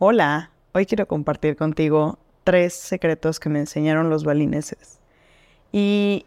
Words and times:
Hola, 0.00 0.52
hoy 0.74 0.86
quiero 0.86 1.08
compartir 1.08 1.56
contigo 1.56 2.20
tres 2.44 2.72
secretos 2.72 3.40
que 3.40 3.48
me 3.48 3.58
enseñaron 3.58 4.10
los 4.10 4.22
balineses. 4.22 5.00
Y 5.72 6.24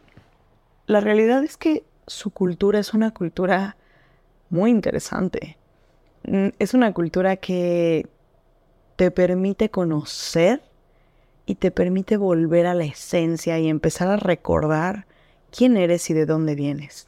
la 0.88 1.00
realidad 1.00 1.42
es 1.46 1.56
que 1.56 1.86
su 2.06 2.32
cultura 2.32 2.80
es 2.80 2.94
una 2.94 3.12
cultura 3.12 3.78
muy 4.50 4.72
interesante. 4.72 5.58
Mm, 6.24 6.48
es 6.60 6.74
una 6.74 6.94
cultura 6.94 7.38
que 7.38 8.08
te 8.98 9.10
permite 9.10 9.70
conocer 9.70 10.62
y 11.46 11.56
te 11.56 11.72
permite 11.72 12.18
volver 12.18 12.66
a 12.66 12.74
la 12.74 12.84
esencia 12.84 13.58
y 13.58 13.70
empezar 13.70 14.10
a 14.10 14.18
recordar 14.18 15.08
quién 15.50 15.78
eres 15.78 16.10
y 16.10 16.14
de 16.14 16.26
dónde 16.26 16.56
vienes. 16.56 17.08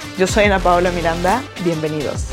Yo 0.21 0.27
soy 0.27 0.43
Ana 0.43 0.59
Paola 0.59 0.91
Miranda, 0.91 1.41
bienvenidos. 1.63 2.27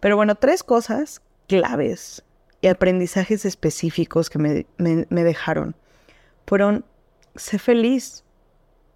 Pero 0.00 0.16
bueno, 0.16 0.34
tres 0.34 0.62
cosas 0.62 1.20
claves 1.46 2.24
y 2.62 2.68
aprendizajes 2.68 3.44
específicos 3.44 4.30
que 4.30 4.38
me, 4.38 4.66
me 4.78 5.24
dejaron 5.24 5.76
fueron, 6.46 6.86
sé 7.34 7.58
feliz, 7.58 8.24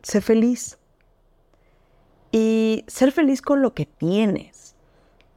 sé 0.02 0.22
feliz. 0.22 0.78
Y 2.33 2.86
ser 2.86 3.12
feliz 3.12 3.42
con 3.42 3.61
lo 3.61 3.74
que 3.74 3.84
tienes. 3.84 4.77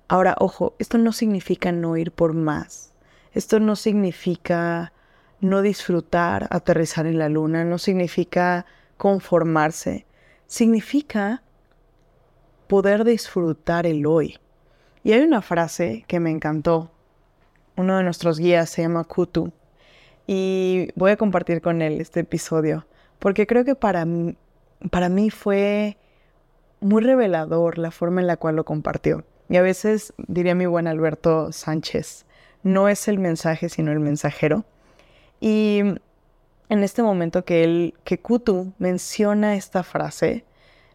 Ahora, 0.07 0.37
ojo, 0.39 0.73
esto 0.79 0.99
no 0.99 1.11
significa 1.11 1.73
no 1.73 1.97
ir 1.97 2.13
por 2.13 2.31
más. 2.31 2.93
Esto 3.33 3.59
no 3.59 3.75
significa 3.75 4.93
no 5.41 5.61
disfrutar, 5.61 6.47
aterrizar 6.49 7.07
en 7.07 7.19
la 7.19 7.27
luna. 7.27 7.65
No 7.65 7.77
significa 7.77 8.65
conformarse, 9.01 10.05
significa 10.45 11.41
poder 12.67 13.03
disfrutar 13.03 13.87
el 13.87 14.05
hoy. 14.05 14.37
Y 15.03 15.13
hay 15.13 15.21
una 15.21 15.41
frase 15.41 16.05
que 16.07 16.19
me 16.19 16.29
encantó. 16.29 16.91
Uno 17.77 17.97
de 17.97 18.03
nuestros 18.03 18.37
guías 18.37 18.69
se 18.69 18.83
llama 18.83 19.03
Kutu. 19.03 19.51
Y 20.27 20.89
voy 20.93 21.09
a 21.09 21.17
compartir 21.17 21.63
con 21.63 21.81
él 21.81 21.99
este 21.99 22.19
episodio. 22.19 22.85
Porque 23.17 23.47
creo 23.47 23.65
que 23.65 23.73
para 23.73 24.05
mí, 24.05 24.37
para 24.91 25.09
mí 25.09 25.31
fue 25.31 25.97
muy 26.79 27.01
revelador 27.01 27.79
la 27.79 27.89
forma 27.89 28.21
en 28.21 28.27
la 28.27 28.37
cual 28.37 28.55
lo 28.55 28.65
compartió. 28.65 29.25
Y 29.49 29.57
a 29.57 29.63
veces, 29.63 30.13
diría 30.27 30.53
mi 30.53 30.67
buen 30.67 30.85
Alberto 30.85 31.51
Sánchez, 31.51 32.27
no 32.61 32.87
es 32.87 33.07
el 33.07 33.17
mensaje, 33.17 33.67
sino 33.67 33.91
el 33.91 33.99
mensajero. 33.99 34.63
Y 35.39 35.81
en 36.71 36.85
este 36.85 37.03
momento 37.03 37.43
que 37.43 37.65
él, 37.65 37.95
que 38.05 38.21
Kutu 38.21 38.71
menciona 38.79 39.55
esta 39.55 39.83
frase, 39.83 40.45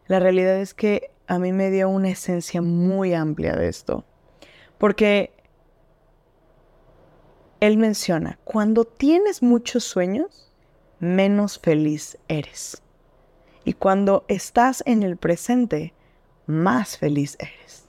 la 0.07 0.19
realidad 0.19 0.57
es 0.57 0.73
que 0.73 1.11
a 1.27 1.39
mí 1.39 1.53
me 1.53 1.71
dio 1.71 1.91
una 1.91 2.09
esencia 2.09 2.63
muy 2.63 3.13
amplia 3.13 3.55
de 3.55 3.69
esto. 3.69 4.03
Porque 4.79 5.35
él 7.61 7.77
menciona, 7.77 8.39
cuando 8.45 8.87
tienes 8.87 9.43
muchos 9.43 9.85
sueños, 9.85 10.51
menos 10.99 11.59
feliz 11.59 12.17
eres. 12.27 12.81
Y 13.63 13.75
cuando 13.75 14.25
estás 14.29 14.83
en 14.87 15.03
el 15.03 15.19
presente, 15.19 15.93
más 16.47 16.97
feliz 16.97 17.37
eres. 17.39 17.85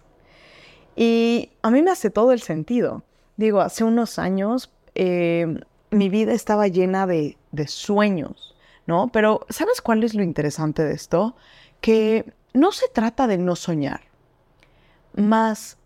Y 0.98 1.54
a 1.62 1.72
mí 1.72 1.82
me 1.82 1.92
hace 1.92 2.10
todo 2.10 2.34
el 2.34 2.42
sentido. 2.42 3.06
Digo, 3.38 3.62
hace 3.62 3.86
unos 3.86 4.20
años 4.20 4.74
eh, 4.94 5.62
mi 5.90 6.10
vida 6.10 6.34
estaba 6.34 6.68
llena 6.68 7.08
de, 7.08 7.38
sueños, 7.68 8.56
¿no? 8.86 9.10
Pero 9.10 9.46
¿sabes 9.50 9.82
cuál 9.82 10.04
es 10.04 10.14
lo 10.14 10.24
interesante 10.24 10.84
de 10.84 10.94
esto? 10.94 11.36
Que 11.82 12.32
no 12.54 12.72
se 12.72 12.88
trata 12.90 13.28
de 13.28 13.38
no 13.38 13.56
soñar, 13.56 14.02
más 15.16 15.78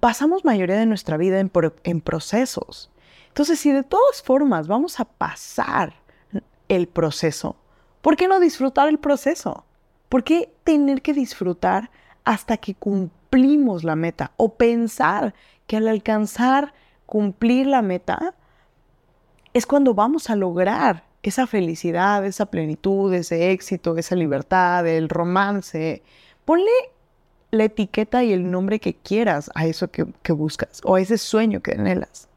pasamos 0.00 0.44
mayoría 0.44 0.76
de 0.76 0.86
nuestra 0.86 1.16
vida 1.16 1.38
en, 1.40 1.50
en 1.84 2.00
procesos. 2.00 2.90
Entonces, 3.28 3.60
si 3.60 3.72
de 3.72 3.82
todas 3.82 4.22
formas 4.22 4.66
vamos 4.66 4.98
a 5.00 5.04
pasar 5.04 5.94
el 6.68 6.88
proceso, 6.88 7.56
¿por 8.00 8.16
qué 8.16 8.28
no 8.28 8.40
disfrutar 8.40 8.88
el 8.88 8.98
proceso? 8.98 9.64
¿Por 10.08 10.24
qué 10.24 10.52
tener 10.64 11.02
que 11.02 11.12
disfrutar 11.12 11.90
hasta 12.24 12.56
que 12.56 12.74
cumplimos 12.74 13.84
la 13.84 13.96
meta? 13.96 14.32
O 14.36 14.54
pensar 14.54 15.34
que 15.66 15.76
al 15.76 15.88
alcanzar, 15.88 16.72
cumplir 17.04 17.66
la 17.66 17.82
meta, 17.82 18.34
es 19.56 19.64
cuando 19.64 19.94
vamos 19.94 20.28
a 20.28 20.36
lograr 20.36 21.04
esa 21.22 21.46
felicidad, 21.46 22.26
esa 22.26 22.44
plenitud, 22.44 23.14
ese 23.14 23.52
éxito, 23.52 23.96
esa 23.96 24.14
libertad, 24.14 24.86
el 24.86 25.08
romance. 25.08 26.02
Ponle 26.44 26.70
la 27.52 27.64
etiqueta 27.64 28.22
y 28.22 28.34
el 28.34 28.50
nombre 28.50 28.80
que 28.80 28.96
quieras 28.96 29.50
a 29.54 29.64
eso 29.64 29.90
que, 29.90 30.04
buscas 30.32 30.82
o 30.84 30.96
a 30.96 31.00
ese 31.00 31.16
sueño 31.16 31.62
que 31.62 31.72
anhelas. 31.72 32.28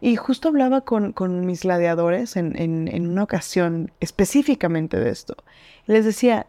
Y 0.00 0.16
justo 0.16 0.48
hablaba 0.48 0.80
con, 0.80 1.14
mis 1.46 1.62
gladiadores 1.62 2.36
en, 2.36 2.58
en, 2.58 3.06
una 3.06 3.22
ocasión 3.22 3.92
específicamente 4.00 4.98
de 4.98 5.10
esto. 5.10 5.36
Les 5.86 6.04
decía, 6.04 6.48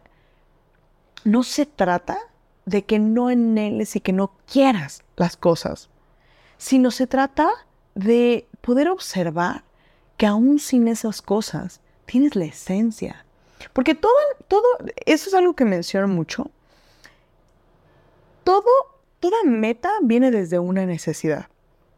no 1.22 1.44
se 1.44 1.64
trata 1.64 2.18
de 2.64 2.84
que 2.84 2.98
no 2.98 3.28
anheles 3.28 3.94
y 3.94 4.00
que 4.00 4.12
no 4.12 4.32
quieras 4.50 5.04
las 5.14 5.36
cosas, 5.36 5.90
sino 6.58 6.90
se 6.90 7.06
trata 7.06 7.48
de 7.94 8.48
poder 8.62 8.88
observar 8.88 9.62
que 10.22 10.26
aún 10.28 10.60
sin 10.60 10.86
esas 10.86 11.20
cosas 11.20 11.80
tienes 12.06 12.36
la 12.36 12.44
esencia. 12.44 13.26
Porque 13.72 13.96
todo, 13.96 14.12
todo, 14.46 14.62
eso 15.04 15.28
es 15.28 15.34
algo 15.34 15.54
que 15.54 15.64
menciono 15.64 16.06
mucho. 16.06 16.48
Todo, 18.44 18.70
toda 19.18 19.38
meta 19.44 19.90
viene 20.00 20.30
desde 20.30 20.60
una 20.60 20.86
necesidad. 20.86 21.48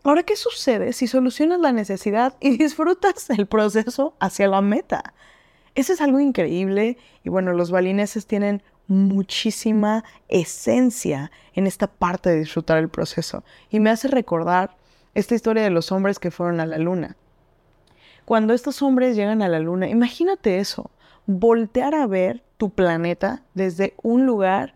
Ahora, 0.05 0.23
¿qué 0.23 0.37
sucede 0.37 0.95
si 0.95 1.07
solucionas 1.07 1.61
la 1.61 1.73
necesidad 1.73 2.35
y 2.41 2.57
disfrutas 2.57 3.29
el 3.29 3.47
proceso 3.47 4.15
hacia 4.21 4.49
la 4.49 4.63
meta? 4.63 5.13
Eso 5.75 5.93
es 5.93 6.01
algo 6.01 6.19
increíble 6.19 6.97
y 7.25 7.29
bueno, 7.29 7.53
los 7.53 7.71
balineses 7.71 8.27
tienen 8.27 8.63
muchísima 8.87 10.03
esencia 10.29 11.31
en 11.53 11.67
esta 11.67 11.89
parte 11.89 12.31
de 12.31 12.39
disfrutar 12.39 12.79
el 12.79 12.89
proceso. 12.89 13.45
Y 13.69 13.81
me 13.81 13.91
hace 13.91 14.09
recordar 14.09 14.79
esta 15.13 15.35
historia 15.35 15.63
de 15.63 15.69
los 15.69 15.93
hombres 15.93 16.19
que 16.19 16.31
fueron 16.31 16.61
a 16.61 16.65
la 16.65 16.79
luna. 16.79 17.19
Cuando 18.25 18.55
estos 18.55 18.81
hombres 18.83 19.17
llegan 19.17 19.43
a 19.43 19.49
la 19.49 19.59
luna, 19.59 19.89
imagínate 19.89 20.59
eso, 20.59 20.91
voltear 21.27 21.95
a 21.95 22.07
ver 22.07 22.43
tu 22.57 22.71
planeta 22.71 23.43
desde 23.55 23.95
un 24.03 24.27
lugar 24.27 24.75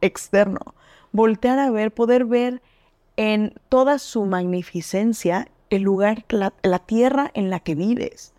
externo, 0.00 0.74
voltear 1.12 1.58
a 1.58 1.70
ver, 1.70 1.92
poder 1.92 2.24
ver 2.24 2.62
en 3.16 3.54
toda 3.68 3.98
su 3.98 4.24
magnificencia 4.24 5.48
el 5.70 5.82
lugar, 5.82 6.24
la, 6.28 6.78
tierra 6.78 7.30
en 7.34 7.50
la 7.50 7.60
que 7.60 7.74
vives. 7.74 8.32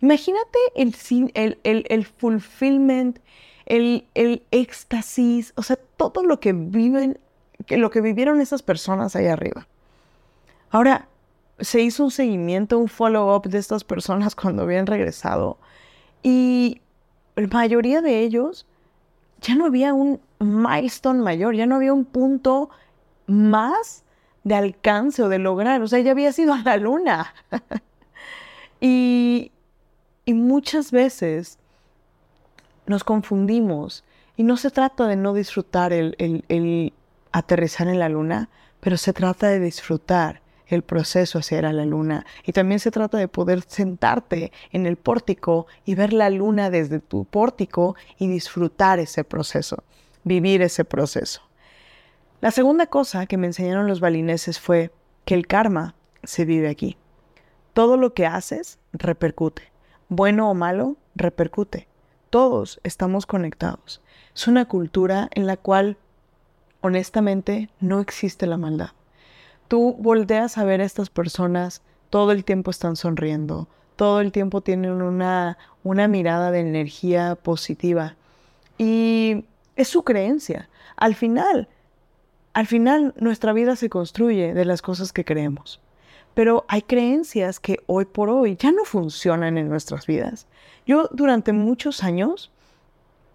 Imagínate 0.00 0.58
el, 0.74 0.94
el, 1.34 1.84
el, 1.88 2.04
fulfillment, 2.04 3.18
el, 3.66 4.06
el, 4.14 4.42
éxtasis, 4.50 5.52
o 5.56 5.62
sea, 5.62 5.76
todo 5.96 6.24
lo 6.24 6.40
que 6.40 6.52
viven, 6.52 7.18
lo 7.68 7.90
que 7.90 8.00
vivieron 8.00 8.40
esas 8.40 8.62
personas 8.62 9.14
ahí 9.14 9.26
arriba. 9.26 9.68
Ahora, 10.70 11.08
se 11.60 11.80
hizo 11.80 12.04
un 12.04 12.10
seguimiento, 12.10 12.78
un 12.78 12.88
follow-up 12.88 13.48
de 13.48 13.58
estas 13.58 13.84
personas 13.84 14.34
cuando 14.34 14.62
habían 14.62 14.86
regresado. 14.86 15.58
Y 16.22 16.80
la 17.36 17.46
mayoría 17.48 18.00
de 18.00 18.20
ellos 18.20 18.66
ya 19.40 19.54
no 19.54 19.66
había 19.66 19.94
un 19.94 20.20
milestone 20.38 21.22
mayor, 21.22 21.54
ya 21.54 21.66
no 21.66 21.76
había 21.76 21.92
un 21.92 22.04
punto 22.04 22.70
más 23.26 24.04
de 24.44 24.54
alcance 24.54 25.22
o 25.22 25.28
de 25.28 25.38
lograr. 25.38 25.82
O 25.82 25.88
sea, 25.88 26.00
ya 26.00 26.12
había 26.12 26.32
sido 26.32 26.54
a 26.54 26.62
la 26.62 26.76
luna. 26.76 27.34
y, 28.80 29.52
muchas 30.26 30.92
veces 30.92 31.58
nos 32.86 33.02
confundimos. 33.02 34.04
Y 34.36 34.44
no 34.44 34.56
se 34.56 34.70
trata 34.70 35.06
de 35.08 35.16
no 35.16 35.34
disfrutar 35.34 35.92
el 35.92 36.14
aterrizar 37.32 37.88
en 37.88 37.98
la 37.98 38.08
luna, 38.08 38.48
pero 38.80 38.96
se 38.96 39.12
trata 39.12 39.48
de 39.48 39.60
disfrutar 39.60 40.40
el 40.74 40.82
proceso 40.82 41.38
hacia 41.38 41.58
ir 41.58 41.66
a 41.66 41.72
la 41.72 41.84
luna. 41.84 42.26
Y 42.44 42.52
también 42.52 42.80
se 42.80 42.90
trata 42.90 43.18
de 43.18 43.28
poder 43.28 43.62
sentarte 43.66 44.52
en 44.72 44.86
el 44.86 44.96
pórtico 44.96 45.66
y 45.84 45.94
ver 45.94 46.12
la 46.12 46.30
luna 46.30 46.70
desde 46.70 47.00
tu 47.00 47.24
pórtico 47.24 47.96
y 48.18 48.28
disfrutar 48.28 48.98
ese 48.98 49.24
proceso, 49.24 49.82
vivir 50.24 50.62
ese 50.62 50.84
proceso. 50.84 51.42
La 52.40 52.50
segunda 52.50 52.86
cosa 52.86 53.26
que 53.26 53.36
me 53.36 53.46
enseñaron 53.46 53.86
los 53.86 54.00
balineses 54.00 54.58
fue 54.58 54.90
que 55.24 55.34
el 55.34 55.46
karma 55.46 55.94
se 56.22 56.44
vive 56.44 56.68
aquí. 56.68 56.96
Todo 57.72 57.96
lo 57.96 58.14
que 58.14 58.26
haces 58.26 58.78
repercute. 58.92 59.70
Bueno 60.08 60.50
o 60.50 60.54
malo, 60.54 60.96
repercute. 61.14 61.86
Todos 62.30 62.80
estamos 62.82 63.26
conectados. 63.26 64.00
Es 64.34 64.48
una 64.48 64.66
cultura 64.66 65.28
en 65.32 65.46
la 65.46 65.56
cual, 65.56 65.98
honestamente, 66.80 67.70
no 67.80 68.00
existe 68.00 68.46
la 68.46 68.56
maldad. 68.56 68.90
Tú 69.70 69.94
volteas 70.00 70.58
a 70.58 70.64
ver 70.64 70.80
a 70.80 70.84
estas 70.84 71.10
personas, 71.10 71.80
todo 72.10 72.32
el 72.32 72.44
tiempo 72.44 72.72
están 72.72 72.96
sonriendo, 72.96 73.68
todo 73.94 74.20
el 74.20 74.32
tiempo 74.32 74.62
tienen 74.62 75.00
una, 75.00 75.58
una 75.84 76.08
mirada 76.08 76.50
de 76.50 76.58
energía 76.58 77.36
positiva. 77.36 78.16
Y 78.78 79.44
es 79.76 79.86
su 79.86 80.02
creencia. 80.02 80.68
Al 80.96 81.14
final, 81.14 81.68
al 82.52 82.66
final 82.66 83.14
nuestra 83.16 83.52
vida 83.52 83.76
se 83.76 83.88
construye 83.88 84.54
de 84.54 84.64
las 84.64 84.82
cosas 84.82 85.12
que 85.12 85.24
creemos. 85.24 85.80
Pero 86.34 86.64
hay 86.66 86.82
creencias 86.82 87.60
que 87.60 87.78
hoy 87.86 88.06
por 88.06 88.28
hoy 88.28 88.56
ya 88.56 88.72
no 88.72 88.84
funcionan 88.84 89.56
en 89.56 89.68
nuestras 89.68 90.04
vidas. 90.04 90.48
Yo 90.84 91.08
durante 91.12 91.52
muchos 91.52 92.02
años 92.02 92.50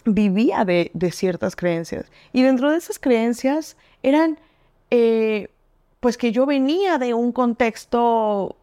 vivía 0.03 0.65
de, 0.65 0.91
ciertas 1.13 1.55
creencias 1.55 2.11
y 2.33 2.41
dentro 2.41 2.71
de 2.71 2.77
esas 2.77 2.99
creencias 2.99 3.77
eran 4.03 4.37
eh, 4.91 5.47
pues 6.05 6.19
que 6.19 6.31
yo 6.31 6.45
venía 6.45 6.99
de 6.99 7.15
un 7.15 7.31
contexto 7.31 8.57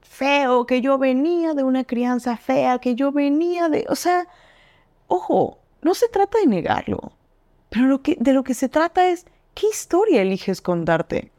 feo, 0.00 0.64
que 0.64 0.80
yo 0.80 0.96
venía 0.96 1.52
de 1.52 1.62
una 1.62 1.84
crianza 1.84 2.38
fea, 2.38 2.78
que 2.78 2.94
yo 2.94 3.12
venía 3.12 3.68
de, 3.68 3.84
o 3.90 3.94
sea, 3.94 4.26
ojo, 5.06 5.58
no 5.82 5.92
se 5.92 6.08
trata 6.08 6.38
de 6.38 6.46
negarlo, 6.46 7.12
pero 7.68 7.84
lo 7.84 8.00
que, 8.00 8.16
de 8.18 8.32
lo 8.32 8.44
que 8.44 8.54
se 8.54 8.70
trata 8.70 9.10
es, 9.10 9.26
¿qué 9.52 9.66
historia 9.66 10.22
eliges 10.22 10.62
contarte? 10.62 11.30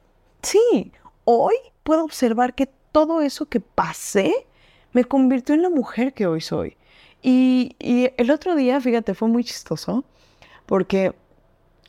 Sí, 0.43 0.91
hoy 1.23 1.55
puedo 1.81 2.03
observar 2.03 2.53
que 2.53 2.69
todo 2.91 3.21
eso 3.21 3.47
que 3.47 3.59
pasé 3.59 4.45
me 4.91 5.05
convirtió 5.05 5.55
en 5.55 5.63
la 5.63 5.71
mujer 5.71 6.13
que 6.13 6.27
hoy 6.27 6.41
soy. 6.41 6.77
Y, 7.23 7.75
y 7.79 8.11
el 8.17 8.29
otro 8.29 8.55
día, 8.55 8.79
fíjate, 8.79 9.15
fue 9.15 9.27
muy 9.27 9.43
chistoso, 9.43 10.05
porque 10.67 11.15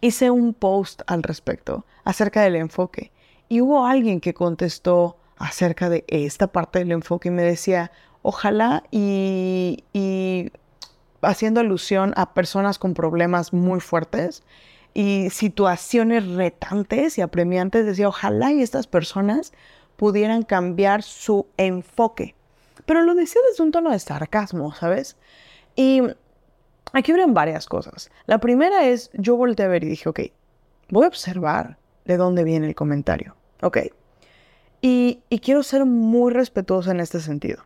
hice 0.00 0.30
un 0.30 0.54
post 0.54 1.02
al 1.06 1.22
respecto, 1.22 1.84
acerca 2.04 2.40
del 2.40 2.56
enfoque, 2.56 3.12
y 3.48 3.60
hubo 3.60 3.86
alguien 3.86 4.20
que 4.20 4.34
contestó, 4.34 5.16
acerca 5.38 5.88
de 5.88 6.04
esta 6.08 6.48
parte 6.48 6.80
del 6.80 6.92
enfoque 6.92 7.28
y 7.28 7.32
me 7.32 7.42
decía, 7.42 7.90
ojalá 8.22 8.84
y, 8.90 10.52
haciendo 11.22 11.60
alusión 11.60 12.12
a 12.16 12.34
personas 12.34 12.78
con 12.78 12.94
problemas 12.94 13.52
muy 13.52 13.80
fuertes 13.80 14.42
y 14.94 15.30
situaciones 15.30 16.26
retantes 16.26 17.18
y 17.18 17.20
apremiantes, 17.20 17.86
decía, 17.86 18.08
ojalá 18.08 18.52
y 18.52 18.62
estas 18.62 18.86
personas 18.86 19.52
pudieran 19.96 20.42
cambiar 20.42 21.02
su 21.02 21.46
enfoque. 21.56 22.34
Pero 22.84 23.02
lo 23.02 23.14
decía 23.14 23.40
desde 23.48 23.62
un 23.62 23.72
tono 23.72 23.90
de 23.90 23.98
sarcasmo, 23.98 24.74
¿sabes? 24.74 25.16
Y 25.76 26.02
aquí 26.92 27.12
vienen 27.12 27.34
varias 27.34 27.66
cosas. 27.66 28.10
La 28.26 28.38
primera 28.38 28.84
es, 28.86 29.10
yo 29.14 29.36
volteé 29.36 29.66
a 29.66 29.68
ver 29.68 29.84
y 29.84 29.88
dije, 29.88 30.08
ok, 30.08 30.20
voy 30.88 31.04
a 31.04 31.08
observar 31.08 31.78
de 32.04 32.16
dónde 32.16 32.44
viene 32.44 32.66
el 32.66 32.74
comentario. 32.74 33.37
Ok, 33.60 33.78
y, 34.80 35.20
quiero 35.42 35.62
ser 35.62 35.84
muy 35.84 36.32
respetuosa 36.32 36.92
en 36.92 37.00
este 37.00 37.20
sentido. 37.20 37.64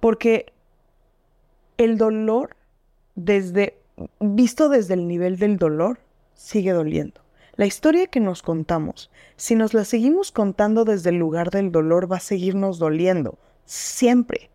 Porque 0.00 0.52
el 1.76 1.98
dolor, 1.98 2.56
desde, 3.14 3.78
visto 4.20 4.68
desde 4.68 4.94
el 4.94 5.06
nivel 5.06 5.38
del 5.38 5.58
dolor, 5.58 6.00
sigue 6.34 6.72
doliendo. 6.72 7.20
La 7.56 7.66
historia 7.66 8.06
que 8.06 8.20
nos 8.20 8.42
contamos, 8.42 9.10
si 9.36 9.56
nos 9.56 9.74
la 9.74 9.84
seguimos 9.84 10.30
contando 10.30 10.84
desde 10.84 11.10
el 11.10 11.16
lugar 11.16 11.50
del 11.50 11.72
dolor, 11.72 12.10
va 12.10 12.18
a 12.18 12.20
seguirnos 12.20 12.78
doliendo, 12.78 13.36
siempre. 13.64 14.50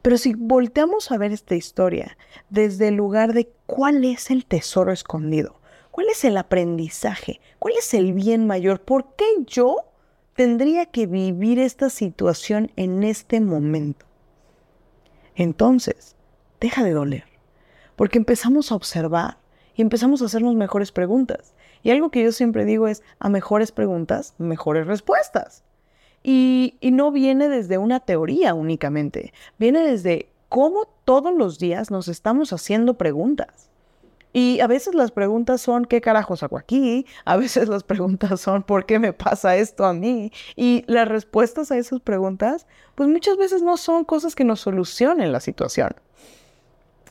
Pero 0.00 0.16
si 0.16 0.32
volteamos 0.34 1.12
a 1.12 1.18
ver 1.18 1.32
esta 1.32 1.54
historia 1.54 2.16
desde 2.48 2.88
el 2.88 2.94
lugar 2.94 3.34
de 3.34 3.52
cuál 3.66 4.04
es 4.04 4.30
el 4.30 4.46
tesoro 4.46 4.90
escondido, 4.90 5.60
cuál 5.92 6.08
es 6.08 6.24
el 6.24 6.36
aprendizaje, 6.36 7.40
cuál 7.60 7.74
es 7.78 7.94
el 7.94 8.12
bien 8.12 8.48
mayor, 8.48 8.80
¿por 8.80 9.14
qué 9.14 9.24
yo 9.46 9.92
tendría 10.34 10.86
que 10.86 11.06
vivir 11.06 11.58
esta 11.58 11.90
situación 11.90 12.70
en 12.76 13.02
este 13.02 13.40
momento. 13.40 14.06
Entonces, 15.34 16.16
deja 16.60 16.84
de 16.84 16.92
doler, 16.92 17.24
porque 17.96 18.18
empezamos 18.18 18.70
a 18.70 18.74
observar 18.74 19.38
y 19.74 19.82
empezamos 19.82 20.22
a 20.22 20.26
hacernos 20.26 20.54
mejores 20.54 20.92
preguntas. 20.92 21.54
Y 21.82 21.90
algo 21.90 22.10
que 22.10 22.22
yo 22.22 22.32
siempre 22.32 22.64
digo 22.64 22.88
es, 22.88 23.02
a 23.18 23.28
mejores 23.28 23.72
preguntas, 23.72 24.34
mejores 24.38 24.86
respuestas. 24.86 25.64
Y, 26.22 26.76
y 26.80 26.92
no 26.92 27.10
viene 27.10 27.48
desde 27.48 27.78
una 27.78 28.00
teoría 28.00 28.54
únicamente, 28.54 29.32
viene 29.58 29.80
desde 29.80 30.30
cómo 30.48 30.86
todos 31.04 31.34
los 31.34 31.58
días 31.58 31.90
nos 31.90 32.06
estamos 32.06 32.52
haciendo 32.52 32.94
preguntas. 32.94 33.71
Y 34.32 34.60
a 34.60 34.66
veces 34.66 34.94
las 34.94 35.10
preguntas 35.10 35.60
son, 35.60 35.84
¿qué 35.84 36.00
carajos 36.00 36.42
hago 36.42 36.56
aquí? 36.56 37.06
A 37.24 37.36
veces 37.36 37.68
las 37.68 37.82
preguntas 37.82 38.40
son, 38.40 38.62
¿por 38.62 38.86
qué 38.86 38.98
me 38.98 39.12
pasa 39.12 39.56
esto 39.56 39.84
a 39.84 39.92
mí? 39.92 40.32
Y 40.56 40.84
las 40.86 41.06
respuestas 41.08 41.70
a 41.70 41.78
esas 41.78 42.00
preguntas, 42.00 42.66
pues 42.94 43.08
muchas 43.08 43.36
veces 43.36 43.62
no 43.62 43.76
son 43.76 44.04
cosas 44.04 44.34
que 44.34 44.44
nos 44.44 44.60
solucionen 44.60 45.32
la 45.32 45.40
situación. 45.40 45.94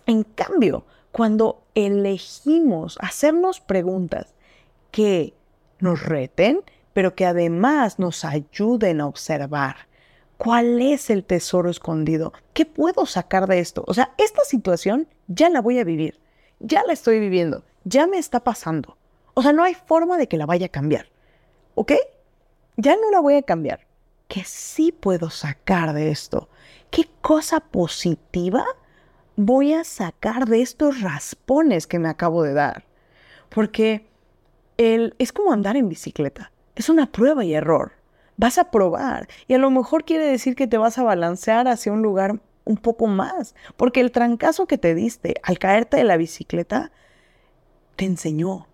En 0.06 0.24
cambio, 0.24 0.86
cuando 1.12 1.64
elegimos 1.76 2.98
hacernos 3.02 3.60
preguntas 3.60 4.34
que 4.92 5.34
nos 5.80 6.04
reten, 6.04 6.62
pero 6.94 7.16
que 7.16 7.26
además 7.26 8.00
nos 8.00 8.26
ayuden 8.26 9.02
a 9.02 9.08
observar 9.08 9.88
cuál 10.38 10.82
es 10.82 11.10
el 11.10 11.24
tesoro 11.24 11.70
escondido, 11.70 12.34
qué 12.54 12.66
puedo 12.66 13.06
sacar 13.06 13.48
de 13.48 13.60
esto. 13.60 13.84
O 13.88 13.94
sea, 13.94 14.14
esta 14.18 14.44
situación 14.44 15.08
ya 15.28 15.50
la 15.50 15.62
voy 15.62 15.80
a 15.80 15.84
vivir 15.84 16.21
ya 16.62 16.84
la 16.86 16.94
estoy 16.94 17.20
viviendo, 17.20 17.64
ya 17.84 18.08
me 18.08 18.18
está 18.18 18.40
pasando. 18.42 18.98
O 19.34 19.42
sea, 19.42 19.54
no 19.54 19.64
hay 19.64 19.74
forma 19.74 20.18
de 20.18 20.28
que 20.28 20.38
la 20.38 20.46
vaya 20.46 20.68
a 20.68 20.70
cambiar. 20.70 21.08
¿Ok? 21.76 21.94
Ya 22.78 22.96
no 22.96 23.10
la 23.12 23.20
voy 23.20 23.36
a 23.36 23.44
cambiar. 23.44 23.88
¿Qué 24.28 24.44
sí 24.46 24.92
puedo 24.92 25.30
sacar 25.30 25.94
de 25.94 26.12
esto? 26.12 26.50
¿Qué 26.90 27.10
cosa 27.22 27.60
positiva 27.60 28.66
voy 29.36 29.74
a 29.74 29.84
sacar 29.84 30.46
de 30.46 30.62
estos 30.62 31.02
raspones 31.02 31.88
que 31.88 32.00
me 32.00 32.10
acabo 32.10 32.44
de 32.44 32.54
dar? 32.54 32.86
Porque 33.50 34.08
el, 34.78 35.16
es 35.20 35.34
como 35.34 35.52
andar 35.52 35.76
en 35.76 35.90
bicicleta. 35.90 36.52
Es 36.76 36.90
una 36.90 37.12
prueba 37.12 37.44
y 37.44 37.54
error. 37.54 37.94
Vas 38.38 38.58
a 38.58 38.72
probar 38.72 39.28
y 39.48 39.54
a 39.54 39.58
lo 39.58 39.70
mejor 39.70 40.06
quiere 40.06 40.26
decir 40.26 40.56
que 40.56 40.68
te 40.68 40.78
vas 40.78 40.98
a 40.98 41.04
balancear 41.04 41.68
hacia 41.68 41.92
un 41.92 42.02
lugar 42.02 42.42
un 42.66 42.78
poco 42.78 43.08
más, 43.08 43.56
porque 43.78 44.02
el 44.02 44.12
trancazo 44.12 44.68
que 44.68 44.78
te 44.78 44.96
diste 44.96 45.36
al 45.44 45.60
caerte 45.60 45.98
de 45.98 46.04
la 46.04 46.18
bicicleta 46.18 46.92
te 47.96 48.06
enseñó. 48.06 48.68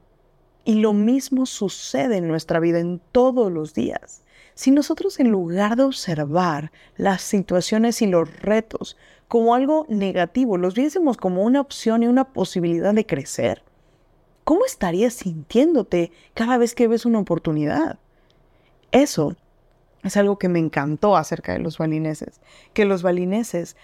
Y 0.66 0.76
lo 0.76 0.94
mismo 0.94 1.46
sucede 1.46 2.18
en 2.18 2.28
nuestra 2.28 2.60
vida 2.60 2.80
en 2.80 3.00
todos 3.12 3.52
los 3.52 3.74
días. 3.74 4.24
Si 4.54 4.72
nosotros 4.72 5.20
en 5.20 5.30
lugar 5.30 5.76
de 5.76 5.84
observar 5.84 6.72
las 6.96 7.22
situaciones 7.22 8.02
y 8.02 8.08
los 8.08 8.42
retos 8.42 8.98
como 9.28 9.54
algo 9.54 9.86
negativo, 9.88 10.58
los 10.58 10.74
viésemos 10.74 11.16
como 11.16 11.44
una 11.44 11.62
opción 11.62 12.04
y 12.04 12.08
una 12.08 12.34
posibilidad 12.34 12.94
de 12.94 13.06
crecer, 13.06 13.64
¿cómo 14.44 14.66
estarías 14.66 15.14
sintiéndote 15.14 16.12
cada 16.34 16.58
vez 16.58 16.76
que 16.76 16.88
ves 16.88 17.06
una 17.06 17.20
oportunidad? 17.20 18.00
Eso 18.92 19.36
es 20.04 20.18
algo 20.18 20.38
que 20.38 20.50
me 20.50 20.60
encantó 20.60 21.18
acerca 21.18 21.54
de 21.54 21.60
los 21.60 21.78
balineses, 21.78 22.42
que 22.74 22.86
los 22.86 23.02
balineses 23.02 23.76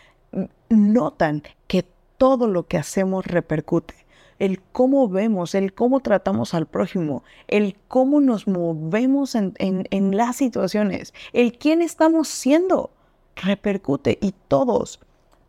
notan 0.70 1.44
que 1.68 1.86
todo 2.18 2.48
lo 2.48 2.68
que 2.68 2.78
hacemos 2.78 3.26
repercute. 3.26 3.96
El 4.40 4.62
cómo 4.62 5.08
vemos, 5.08 5.56
el 5.56 5.74
cómo 5.74 6.00
tratamos 6.00 6.54
al 6.54 6.66
prójimo, 6.66 7.24
el 7.48 7.78
cómo 7.88 8.20
nos 8.20 8.48
movemos 8.48 9.36
en, 9.36 9.54
en 9.60 10.18
las 10.18 10.38
situaciones, 10.38 11.14
el 11.34 11.58
quién 11.58 11.82
estamos 11.82 12.28
siendo, 12.28 12.90
repercute 13.36 14.18
y 14.22 14.34
todos, 14.48 15.00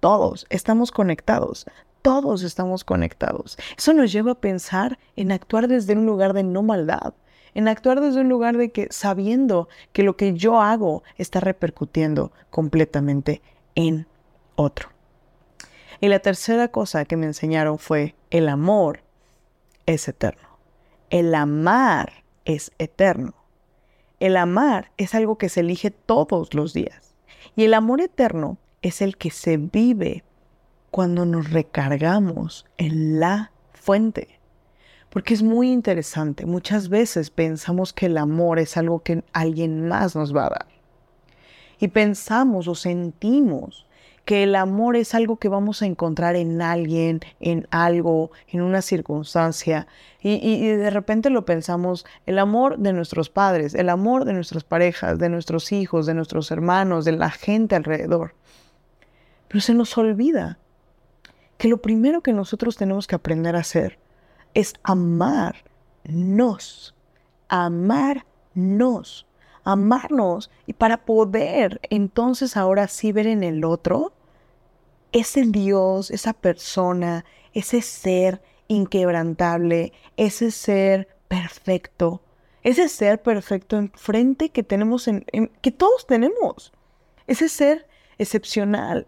todos 0.01 0.47
estamos 0.51 0.93
conectados, 0.93 1.67
todos 2.03 2.43
estamos 2.43 2.85
conectados. 2.85 3.57
Eso 3.77 3.95
nos 3.95 4.13
lleva 4.13 4.33
a 4.33 4.41
pensar 4.41 4.99
en 5.17 5.33
actuar 5.33 5.67
desde 5.67 5.95
un 5.95 6.05
lugar 6.05 6.35
de 6.35 6.43
no 6.43 6.63
maldad, 6.63 7.15
en 7.55 7.69
actuar 7.69 8.01
desde 8.01 8.21
un 8.21 8.29
lugar 8.29 8.57
de 8.57 8.71
que 8.71 8.89
sabiendo 8.91 9.69
que 9.93 10.03
lo 10.03 10.17
que 10.17 10.35
yo 10.35 10.61
hago 10.61 11.03
está 11.17 11.41
repercutiendo 11.41 12.33
completamente 12.51 13.43
en 13.75 14.07
otro. 14.57 14.91
Y 16.01 16.09
la 16.09 16.19
tercera 16.19 16.69
cosa 16.69 17.05
que 17.05 17.17
me 17.17 17.27
enseñaron 17.27 17.79
fue 17.79 18.15
el 18.31 18.49
amor 18.49 19.01
es 19.87 20.09
eterno. 20.09 20.59
El 21.11 21.35
amar 21.35 22.25
es 22.45 22.73
eterno. 22.79 23.35
El 24.21 24.37
amar 24.37 24.91
es 24.97 25.15
algo 25.15 25.39
que 25.39 25.49
se 25.49 25.61
elige 25.61 25.91
todos 25.91 26.55
los 26.55 26.73
días. 26.73 27.15
Y 27.57 27.65
el 27.65 27.75
amor 27.75 28.01
eterno 28.01 28.59
es 28.83 29.01
el 29.03 29.17
que 29.17 29.31
se 29.31 29.57
vive 29.57 30.25
cuando 30.91 31.25
nos 31.25 31.51
recargamos 31.51 32.67
en 32.77 33.21
la 33.21 33.51
fuente. 33.73 34.41
Porque 35.15 35.33
es 35.33 35.45
muy 35.45 35.71
interesante. 35.71 36.45
Muchas 36.45 36.89
veces 36.89 37.31
pensamos 37.31 37.93
que 37.93 38.07
el 38.07 38.19
amor 38.19 38.59
es 38.59 38.77
algo 38.77 39.05
que 39.05 39.23
alguien 39.33 39.87
más 39.87 40.17
nos 40.17 40.35
va 40.35 40.47
a 40.47 40.51
dar. 40.51 40.67
Y 41.79 41.87
pensamos 41.87 42.67
o 42.67 42.75
sentimos 42.75 43.87
que 44.25 44.43
el 44.43 44.57
amor 44.57 44.97
es 44.97 45.15
algo 45.15 45.37
que 45.37 45.49
vamos 45.49 45.83
a 45.83 45.87
encontrar 45.87 46.35
en 46.35 46.61
alguien, 46.61 47.21
en 47.39 47.69
algo, 47.71 48.33
en 48.49 48.63
una 48.63 48.83
circunstancia. 48.83 49.87
Y, 50.21 50.67
de 50.67 50.91
repente 50.91 51.31
lo 51.31 51.45
pensamos, 51.45 52.05
el 52.27 52.41
amor 52.41 52.79
de 52.79 52.93
nuestros 52.93 53.31
padres, 53.31 53.77
el 53.77 53.91
amor 53.91 54.25
de 54.25 54.33
nuestras 54.33 54.65
parejas, 54.65 55.21
de 55.21 55.29
nuestros 55.29 55.71
hijos, 55.71 56.07
de 56.07 56.15
nuestros 56.15 56.51
hermanos, 56.51 57.05
de 57.05 57.13
la 57.13 57.31
gente 57.31 57.77
alrededor. 57.77 58.35
Pero 59.47 59.61
se 59.61 59.75
nos 59.75 59.97
olvida 59.97 60.59
que 61.57 61.69
lo 61.69 61.81
primero 61.81 62.21
que 62.21 62.33
nosotros 62.33 62.77
tenemos 62.77 63.07
que 63.07 63.15
aprender 63.15 63.55
a 63.55 63.61
hacer 63.61 64.03
es 64.55 64.75
amarnos, 64.83 65.65
amarnos 67.49 69.27
amarnos 69.65 70.51
y 70.67 70.75
para 70.75 71.05
poder 71.05 71.81
entonces 71.91 72.57
ahora 72.57 72.87
sí 72.87 73.13
ver 73.13 73.27
en 73.27 73.43
el 73.43 73.65
otro 73.65 74.13
ese 75.13 75.45
Dios, 75.45 76.11
esa 76.11 76.33
persona, 76.33 77.25
ese 77.53 77.83
ser 77.83 78.43
inquebrantable, 78.67 79.93
ese 80.17 80.51
ser 80.51 81.09
perfecto, 81.29 82.21
ese 82.63 82.89
ser 82.89 83.23
perfecto 83.23 83.77
enfrente 83.77 84.49
que 84.49 84.65
tenemos, 84.65 85.07
en, 85.07 85.25
que 85.63 85.71
todos 85.71 86.07
tenemos, 86.07 86.73
ese 87.29 87.49
ser 87.49 87.87
excepcional. 88.19 89.07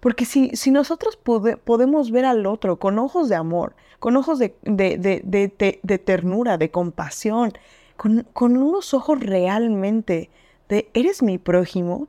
Porque 0.00 0.24
si, 0.24 0.50
si 0.50 0.70
nosotros 0.70 1.16
podemos 1.16 2.10
ver 2.10 2.24
al 2.24 2.46
otro 2.46 2.78
con 2.78 2.98
ojos 2.98 3.28
de 3.28 3.34
amor, 3.34 3.74
con 3.98 4.16
ojos 4.16 4.38
de, 4.38 4.54
de 4.62 5.98
ternura, 5.98 6.56
de 6.56 6.70
compasión, 6.70 7.52
con, 7.98 8.56
unos 8.56 8.94
ojos 8.94 9.20
realmente 9.20 10.30
de, 10.68 10.88
¿eres 10.94 11.22
mi 11.22 11.36
prójimo? 11.36 12.08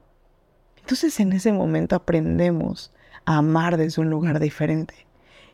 Entonces 0.80 1.20
en 1.20 1.34
ese 1.34 1.52
momento 1.52 1.96
aprendemos 1.96 2.94
a 3.26 3.38
amar 3.38 3.76
desde 3.76 4.02
un 4.02 4.10
lugar 4.10 4.40
diferente. 4.40 4.94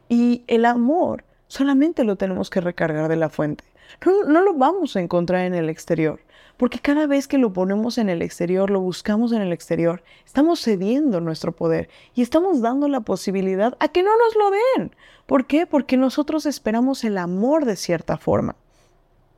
Y 0.09 0.43
el 0.47 0.65
amor 0.65 1.23
solamente 1.47 2.03
lo 2.03 2.17
tenemos 2.17 2.49
que 2.49 2.61
recargar 2.61 3.09
de 3.09 3.15
la 3.15 3.29
fuente. 3.29 3.63
No, 4.05 4.23
no, 4.25 4.41
lo 4.41 4.53
vamos 4.53 4.95
a 4.95 4.99
encontrar 4.99 5.45
en 5.45 5.55
el 5.55 5.69
exterior, 5.69 6.19
porque 6.57 6.79
cada 6.79 7.05
vez 7.07 7.27
que 7.27 7.37
lo 7.37 7.51
ponemos 7.51 7.97
en 7.97 8.09
el 8.09 8.21
exterior, 8.21 8.69
lo 8.69 8.79
buscamos 8.79 9.31
en 9.33 9.41
el 9.41 9.51
exterior, 9.51 10.03
estamos 10.25 10.61
cediendo 10.61 11.19
nuestro 11.19 11.51
poder 11.53 11.89
y 12.13 12.21
estamos 12.21 12.61
dando 12.61 12.87
la 12.87 13.01
posibilidad 13.01 13.75
a 13.79 13.89
que 13.89 14.03
no 14.03 14.11
nos 14.17 14.35
lo 14.35 14.51
den. 14.51 14.95
¿Por 15.25 15.45
qué? 15.45 15.65
Porque 15.65 15.97
nosotros 15.97 16.45
esperamos 16.45 17.03
el 17.03 17.17
amor 17.17 17.65
de 17.65 17.75
cierta 17.75 18.17
forma. 18.17 18.55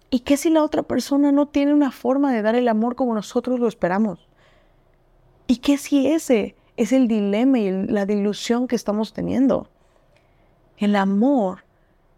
¿Y 0.09 0.19
qué 0.19 0.37
si 0.37 0.49
la 0.49 0.63
otra 0.63 0.83
persona 0.83 1.31
no 1.31 1.47
tiene 1.47 1.73
una 1.73 1.91
forma 1.91 2.31
de 2.31 2.41
dar 2.41 2.55
el 2.55 2.67
amor 2.67 2.95
como 2.95 3.13
nosotros 3.13 3.59
lo 3.59 3.67
esperamos? 3.67 4.27
¿Y 5.47 5.57
qué 5.57 5.77
si 5.77 6.07
ese 6.07 6.55
es 6.77 6.91
el 6.91 7.07
dilema 7.07 7.59
y 7.59 7.71
la 7.87 8.05
dilución 8.05 8.67
que 8.67 8.75
estamos 8.75 9.13
teniendo? 9.13 9.69
El 10.77 10.95
amor, 10.95 11.63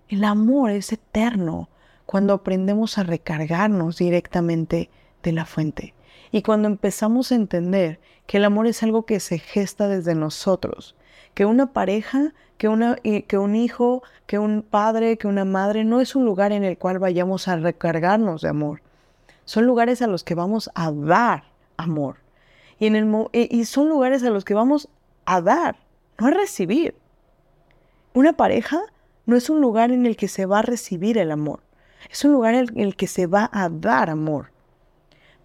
el 0.09 0.23
amor 0.23 0.71
es 0.71 0.91
eterno 0.91 1.69
cuando 2.09 2.33
aprendemos 2.33 2.97
a 2.97 3.03
recargarnos 3.03 3.99
directamente 3.99 4.89
de 5.21 5.31
la 5.31 5.45
fuente. 5.45 5.93
Y 6.31 6.41
cuando 6.41 6.67
empezamos 6.67 7.31
a 7.31 7.35
entender 7.35 7.99
que 8.25 8.37
el 8.37 8.45
amor 8.45 8.65
es 8.65 8.81
algo 8.81 9.05
que 9.05 9.19
se 9.19 9.37
gesta 9.37 9.87
desde 9.87 10.15
nosotros, 10.15 10.95
que 11.35 11.45
una 11.45 11.71
pareja 11.71 12.33
que, 12.57 12.67
una, 12.67 12.95
que 12.95 13.37
un 13.37 13.55
hijo, 13.55 14.01
que 14.25 14.39
un 14.39 14.63
padre, 14.63 15.19
que 15.19 15.27
una 15.27 15.45
madre 15.45 15.83
no 15.85 16.01
es 16.01 16.15
un 16.15 16.25
lugar 16.25 16.51
en 16.51 16.63
el 16.63 16.79
cual 16.79 16.97
vayamos 16.97 17.47
a 17.47 17.57
recargarnos 17.57 18.41
de 18.41 18.49
amor. 18.49 18.81
Son 19.45 19.67
lugares 19.67 20.01
a 20.01 20.07
los 20.07 20.23
que 20.23 20.33
vamos 20.33 20.71
a 20.73 20.91
dar 20.91 21.43
amor. 21.77 22.15
Y, 22.79 22.87
el, 22.87 23.27
y 23.33 23.65
son 23.65 23.87
lugares 23.87 24.23
a 24.23 24.31
los 24.31 24.45
que 24.45 24.55
vamos 24.55 24.89
a 25.25 25.41
dar, 25.41 25.75
no 26.17 26.25
a 26.25 26.31
recibir. 26.31 26.95
Una 28.15 28.33
pareja 28.33 28.81
no 29.27 29.35
es 29.35 29.47
un 29.51 29.61
lugar 29.61 29.91
en 29.91 30.07
el 30.07 30.17
que 30.17 30.27
se 30.27 30.47
va 30.47 30.57
a 30.57 30.63
recibir 30.63 31.19
el 31.19 31.29
amor. 31.29 31.68
Es 32.09 32.23
un 32.23 32.31
lugar 32.31 32.55
en 32.55 32.79
el 32.79 32.95
que 32.95 33.07
se 33.07 33.27
va 33.27 33.49
a 33.51 33.69
dar 33.69 34.09
amor. 34.09 34.51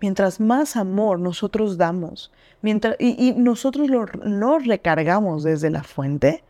Mientras 0.01 0.41
más 0.41 0.77
amor 0.77 1.19
nosotros 1.19 1.79
damos, 1.79 2.31
mientras, 2.63 2.97
y, 2.99 3.33
nosotros 3.33 3.89
lo, 3.89 4.59
recargamos 4.59 5.43
desde 5.43 5.71
la 5.71 5.83
fuente, 5.83 6.45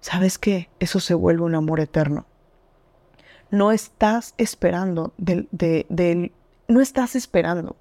¿sabes 0.00 0.38
qué? 0.38 0.68
Eso 0.78 1.00
se 1.00 1.14
vuelve 1.14 1.42
un 1.42 1.54
amor 1.54 1.80
eterno. 1.80 2.26
No 3.50 3.72
estás 3.72 4.34
esperando 4.38 5.12
no 6.68 6.80
estás 6.80 7.16
esperando. 7.16 7.76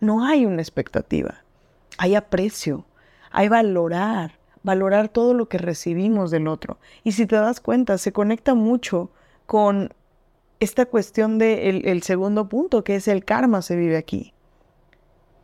No 0.00 0.24
hay 0.24 0.46
una 0.46 0.62
expectativa. 0.62 1.44
Hay 1.98 2.14
aprecio, 2.14 2.86
hay 3.30 3.48
valorar, 3.48 4.38
valorar 4.62 5.10
todo 5.10 5.34
lo 5.34 5.50
que 5.50 5.58
recibimos 5.58 6.30
del 6.30 6.48
otro. 6.48 6.78
Y 7.04 7.12
si 7.12 7.26
te 7.26 7.36
das 7.36 7.60
cuenta, 7.60 7.98
se 7.98 8.12
conecta 8.12 8.54
mucho 8.54 9.10
con 9.44 9.92
esta 10.60 10.86
cuestión 10.86 11.38
del 11.38 11.86
el 11.86 12.02
segundo 12.02 12.48
punto, 12.48 12.84
que 12.84 12.96
es 12.96 13.08
el 13.08 13.24
karma 13.24 13.62
se 13.62 13.76
vive 13.76 13.96
aquí. 13.96 14.32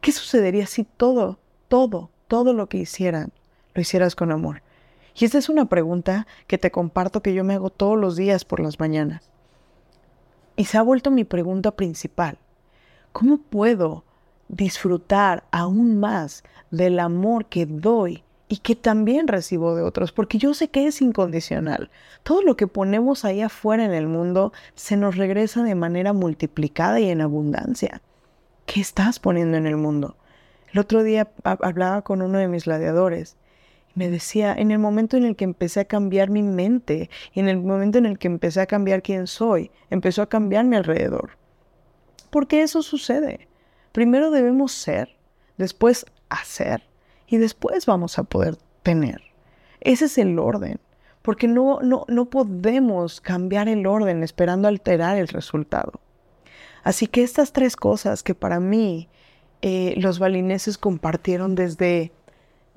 ¿Qué 0.01 0.13
sucedería 0.13 0.67
si 0.67 0.85
todo, 0.85 1.39
todo, 1.69 2.11
todo 2.29 2.53
lo 2.53 2.69
que 2.69 2.79
hicieran, 2.79 3.33
lo 3.75 3.83
hicieras 3.83 4.15
con 4.15 4.31
amor? 4.31 4.63
Y 5.17 5.25
esta 5.25 5.39
es 5.39 5.49
una 5.49 5.69
pregunta 5.69 6.27
que 6.47 6.59
te 6.59 6.71
comparto 6.71 7.23
que 7.23 7.35
yo 7.35 7.43
me 7.43 7.55
hago 7.55 7.71
todos 7.71 7.99
los 7.99 8.15
días 8.15 8.45
por 8.45 8.61
las 8.61 8.79
mañanas. 8.79 9.31
Y 10.57 10.67
se 10.67 10.79
ha 10.79 10.83
vuelto 10.83 11.11
mi 11.11 11.25
pregunta 11.25 11.73
principal. 11.73 12.39
¿Cómo 13.13 13.39
puedo 13.39 14.05
disfrutar 14.49 15.45
aún 15.51 15.99
más 15.99 16.45
del 16.71 17.01
amor 17.01 17.47
que 17.47 17.67
doy 17.67 18.23
y 18.49 18.59
que 18.59 18.75
también 18.75 19.29
recibo 19.29 19.75
de 19.75 19.83
otros? 19.83 20.13
Porque 20.13 20.39
yo 20.39 20.55
sé 20.55 20.69
que 20.69 20.87
es 20.87 21.03
incondicional. 21.03 21.91
Todo 22.23 22.43
lo 22.43 22.57
que 22.57 22.67
ponemos 22.67 23.25
ahí 23.25 23.43
afuera 23.43 23.85
en 23.85 23.93
el 23.93 24.07
mundo 24.07 24.53
se 24.75 24.97
nos 24.97 25.17
regresa 25.17 25.63
de 25.63 25.75
manera 25.75 26.13
multiplicada 26.13 27.01
y 27.01 27.11
en 27.11 27.21
abundancia. 27.21 28.01
¿Qué 28.67 28.81
estás 28.81 29.19
poniendo 29.19 29.57
en 29.57 29.67
el 29.67 29.77
mundo? 29.77 30.17
El 30.73 30.81
otro 30.81 31.03
día 31.03 31.29
hablaba 31.45 32.03
con 32.03 32.23
uno 32.23 32.39
de 32.39 32.49
mis 32.49 32.65
gladiadores 32.65 33.37
me 33.99 34.09
decía, 34.09 34.55
en 34.57 34.71
el 34.71 34.79
momento 34.79 35.17
en 35.17 35.25
el 35.25 35.35
que 35.35 35.45
empecé 35.45 35.81
a 35.81 35.85
cambiar 35.85 36.31
mi 36.31 36.43
mente, 36.43 37.11
y 37.35 37.41
en 37.41 37.49
el 37.49 37.59
momento 37.59 37.99
en 37.99 38.07
el 38.07 38.19
que 38.19 38.29
empecé 38.29 38.61
a 38.61 38.67
cambiar 38.67 39.03
quién 39.03 39.27
soy, 39.27 39.73
empezó 39.91 40.23
a 40.23 40.29
cambiar 40.29 40.65
mi 40.65 40.77
alrededor. 40.77 41.33
¿Por 42.31 42.47
qué 42.47 42.63
eso 42.63 42.83
sucede? 42.83 43.49
Primero 43.91 44.31
debemos 44.31 44.73
ser, 44.73 45.17
después 45.57 46.07
hacer, 46.29 46.85
y 47.29 47.37
después 47.37 47.87
vamos 47.87 48.19
a 48.19 48.25
poder 48.25 48.57
tener. 48.83 49.23
Ese 49.81 50.07
es 50.07 50.19
el 50.19 50.39
orden, 50.39 50.81
porque 51.23 51.47
no, 51.47 51.81
no, 51.81 52.05
no 52.09 52.25
podemos 52.27 53.21
cambiar 53.21 53.69
el 53.69 53.87
orden 53.87 54.23
esperando 54.23 54.69
alterar 54.69 55.19
el 55.19 55.29
resultado. 55.29 56.01
Así 56.83 57.07
que 57.07 57.23
estas 57.23 57.53
tres 57.53 57.77
cosas 57.77 58.23
que 58.23 58.35
para 58.35 58.61
mí 58.61 59.09
eh, 59.63 59.95
los 59.99 60.19
balineses 60.19 60.79
compartieron 60.79 61.55
desde 61.55 62.13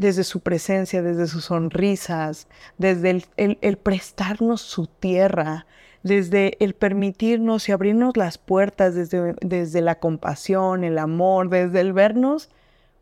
desde 0.01 0.23
su 0.23 0.39
presencia, 0.39 1.03
desde 1.03 1.27
sus 1.27 1.45
sonrisas, 1.45 2.47
desde 2.79 3.23
el, 3.37 3.77
prestarnos 3.77 4.59
su 4.59 4.87
tierra, 4.87 5.67
desde 6.01 6.57
el 6.59 6.73
permitirnos 6.73 7.69
y 7.69 7.71
abrirnos 7.71 8.17
las 8.17 8.39
puertas, 8.39 8.95
desde, 8.95 9.35
desde 9.41 9.81
la 9.81 9.99
compasión, 9.99 10.83
el 10.83 10.97
amor, 10.97 11.49
desde 11.49 11.81
el 11.81 11.93
vernos 11.93 12.49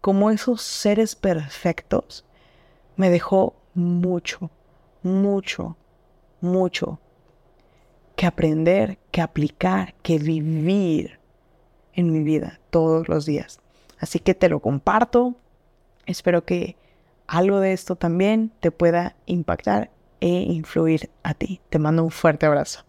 como 0.02 0.32
esos 0.32 0.62
seres 0.62 1.16
perfectos, 1.16 2.26
me 2.96 3.10
dejó 3.10 3.56
mucho, 3.74 4.50
mucho, 5.04 5.78
mucho 6.42 7.00
que 8.16 8.26
aprender, 8.26 8.98
que 9.12 9.22
aplicar, 9.22 9.94
que 10.02 10.18
vivir 10.18 11.20
en 11.94 12.12
mi 12.12 12.24
vida 12.24 12.60
todos 12.70 13.08
los 13.08 13.26
días. 13.26 13.60
Así 14.00 14.20
que 14.20 14.34
te 14.34 14.50
lo 14.50 14.60
comparto. 14.60 15.36
Espero 16.06 16.44
que 16.44 16.76
algo 17.28 17.60
de 17.60 17.74
esto 17.74 17.96
también 17.96 18.52
te 18.60 18.72
pueda 18.72 19.16
impactar 19.26 19.92
e 20.20 20.28
influir 20.28 21.10
a 21.24 21.34
ti. 21.34 21.62
Te 21.70 21.80
mando 21.80 22.04
un 22.04 22.12
fuerte 22.12 22.46
abrazo. 22.46 22.89